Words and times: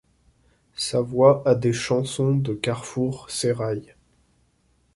Sa 0.77 0.99
voix 0.99 1.47
à 1.47 1.53
des 1.53 1.73
chansons 1.73 2.35
de 2.35 2.55
carrefour 2.55 3.29
s’éraille. 3.29 3.93